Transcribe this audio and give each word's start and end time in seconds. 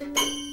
so 0.00 0.06
don't. 0.14 0.49